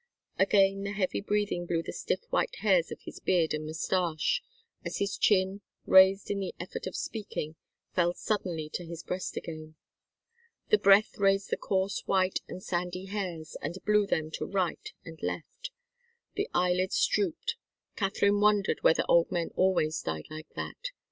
[0.39, 4.41] Again the heavy breathing blew the stiff white hairs of his beard and moustache,
[4.83, 7.55] as his chin, raised in the effort of speaking,
[7.93, 9.75] fell suddenly to his breast again.
[10.69, 15.21] The breath raised the coarse white and sandy hairs and blew them to right and
[15.21, 15.69] left.
[16.33, 17.57] The eyelids drooped.
[17.95, 20.89] Katharine wondered whether old men always died like that.